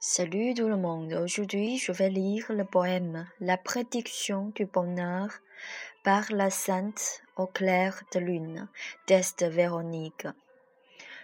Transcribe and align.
Salut 0.00 0.54
tout 0.54 0.68
le 0.68 0.76
monde, 0.76 1.12
aujourd'hui 1.14 1.78
je 1.78 1.92
vais 1.92 2.10
lire 2.10 2.46
le 2.50 2.64
poème 2.64 3.26
La 3.40 3.56
prédiction 3.56 4.50
du 4.54 4.66
bonheur 4.66 5.28
par 6.02 6.24
la 6.30 6.50
sainte 6.50 7.22
au 7.36 7.46
clair 7.46 8.02
de 8.12 8.18
lune 8.18 8.68
d'Est 9.06 9.44
Véronique. 9.44 10.26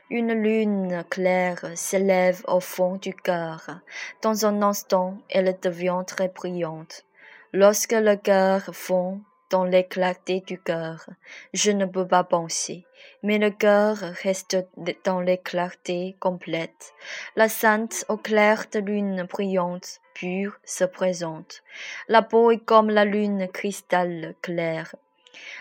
Une 0.08 0.32
lune 0.32 1.04
claire 1.10 1.72
s'élève 1.74 2.42
au 2.46 2.60
fond 2.60 2.96
du 2.96 3.12
cœur. 3.12 3.80
Dans 4.22 4.46
un 4.46 4.62
instant, 4.62 5.18
elle 5.28 5.58
devient 5.60 6.02
très 6.06 6.28
brillante. 6.28 7.04
Lorsque 7.52 7.92
le 7.92 8.16
cœur 8.16 8.70
fond 8.72 9.20
dans 9.50 9.64
l'éclaté 9.64 10.40
du 10.40 10.58
cœur. 10.60 11.08
Je 11.52 11.70
ne 11.70 11.84
peux 11.84 12.06
pas 12.06 12.24
penser, 12.24 12.86
mais 13.22 13.38
le 13.38 13.50
cœur 13.50 13.96
reste 14.22 14.56
dans 15.04 15.20
l'éclaté 15.20 16.16
complète. 16.20 16.94
La 17.36 17.48
sainte 17.48 18.04
au 18.08 18.16
clair 18.16 18.64
de 18.72 18.78
lune 18.78 19.26
brillante, 19.28 20.00
pure, 20.14 20.58
se 20.64 20.84
présente. 20.84 21.62
La 22.08 22.22
peau 22.22 22.50
est 22.50 22.64
comme 22.64 22.90
la 22.90 23.04
lune 23.04 23.48
cristal 23.48 24.34
clair. 24.42 24.94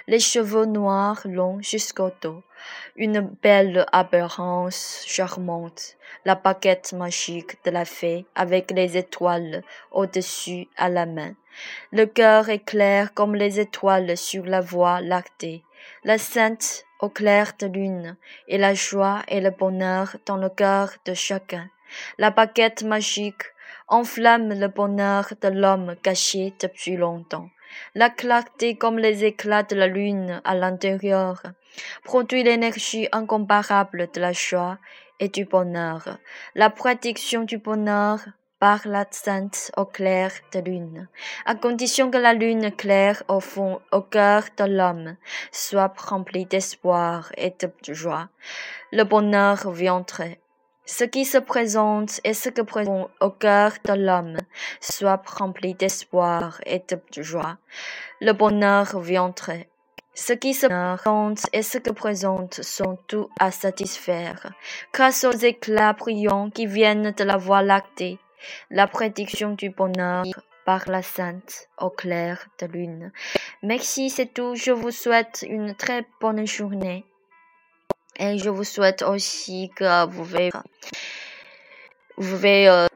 Les 0.07 0.19
cheveux 0.19 0.65
noirs 0.65 1.21
longs 1.25 1.61
jusqu'au 1.61 2.11
dos, 2.21 2.43
une 2.95 3.21
belle 3.21 3.85
apparence 3.91 5.03
charmante, 5.07 5.97
la 6.25 6.35
paquette 6.35 6.93
magique 6.93 7.63
de 7.63 7.71
la 7.71 7.85
fée 7.85 8.25
avec 8.35 8.71
les 8.71 8.97
étoiles 8.97 9.63
au-dessus 9.91 10.67
à 10.77 10.89
la 10.89 11.05
main. 11.05 11.33
Le 11.91 12.05
cœur 12.05 12.49
est 12.49 12.65
clair 12.65 13.13
comme 13.13 13.35
les 13.35 13.59
étoiles 13.59 14.17
sur 14.17 14.45
la 14.45 14.61
voie 14.61 15.01
lactée. 15.01 15.63
La 16.03 16.17
sainte 16.17 16.85
au 16.99 17.09
clair 17.09 17.53
de 17.59 17.67
lune, 17.67 18.17
et 18.47 18.57
la 18.57 18.73
joie 18.73 19.21
et 19.29 19.39
le 19.39 19.51
bonheur 19.51 20.17
dans 20.25 20.37
le 20.37 20.49
cœur 20.49 20.91
de 21.05 21.13
chacun. 21.13 21.69
La 22.17 22.29
baguette 22.29 22.83
magique 22.83 23.43
enflamme 23.87 24.49
le 24.49 24.67
bonheur 24.67 25.33
de 25.41 25.47
l'homme 25.47 25.95
caché 26.03 26.53
depuis 26.59 26.97
longtemps. 26.97 27.49
La 27.95 28.09
clarté 28.09 28.75
comme 28.75 28.99
les 28.99 29.25
éclats 29.25 29.63
de 29.63 29.75
la 29.75 29.87
lune 29.87 30.41
à 30.43 30.55
l'intérieur 30.55 31.43
produit 32.03 32.43
l'énergie 32.43 33.07
incomparable 33.11 34.09
de 34.13 34.19
la 34.19 34.31
joie 34.31 34.77
et 35.19 35.29
du 35.29 35.45
bonheur. 35.45 36.17
La 36.55 36.69
prédiction 36.69 37.43
du 37.43 37.57
bonheur 37.57 38.19
par 38.59 38.85
la 38.85 39.05
sainte 39.09 39.71
au 39.77 39.85
clair 39.85 40.31
de 40.53 40.59
lune, 40.59 41.07
à 41.45 41.55
condition 41.55 42.11
que 42.11 42.17
la 42.17 42.33
lune 42.33 42.71
claire 42.71 43.23
au 43.29 43.39
fond, 43.39 43.79
au 43.91 44.01
cœur 44.01 44.43
de 44.57 44.65
l'homme, 44.65 45.15
soit 45.51 45.93
remplie 45.97 46.45
d'espoir 46.45 47.31
et 47.37 47.53
de 47.61 47.93
joie. 47.93 48.27
Le 48.91 49.03
bonheur 49.03 49.71
viendrait. 49.71 50.39
Ce 50.91 51.03
qui 51.03 51.23
se 51.23 51.37
présente 51.37 52.19
et 52.23 52.33
ce 52.33 52.49
que 52.49 52.63
présente 52.63 53.11
au 53.21 53.29
cœur 53.29 53.73
de 53.85 53.93
l'homme 53.93 54.37
soit 54.81 55.21
rempli 55.23 55.75
d'espoir 55.75 56.59
et 56.65 56.81
de 56.89 57.21
joie. 57.21 57.57
Le 58.21 58.31
bonheur 58.33 58.99
viendrait. 58.99 59.69
Ce 60.15 60.33
qui 60.33 60.55
se 60.55 60.65
présente 60.65 61.45
et 61.53 61.61
ce 61.61 61.77
que 61.77 61.91
présente 61.91 62.55
sont 62.63 62.97
tout 63.07 63.29
à 63.39 63.51
satisfaire, 63.51 64.51
grâce 64.91 65.23
aux 65.25 65.31
éclats 65.31 65.93
brillants 65.93 66.49
qui 66.49 66.65
viennent 66.65 67.11
de 67.11 67.23
la 67.23 67.37
voie 67.37 67.61
lactée 67.61 68.17
la 68.71 68.87
prédiction 68.87 69.51
du 69.53 69.69
bonheur 69.69 70.25
par 70.65 70.89
la 70.89 71.03
sainte 71.03 71.69
au 71.77 71.91
clair 71.91 72.47
de 72.59 72.65
lune. 72.65 73.11
Merci, 73.61 74.09
c'est 74.09 74.33
tout. 74.33 74.55
Je 74.55 74.71
vous 74.71 74.91
souhaite 74.91 75.45
une 75.47 75.75
très 75.75 76.07
bonne 76.19 76.47
journée. 76.47 77.05
Et 78.19 78.37
je 78.37 78.49
vous 78.49 78.65
souhaite 78.65 79.01
aussi 79.01 79.71
que 79.75 80.05
vous 80.07 80.25
pouvez, 82.17 82.88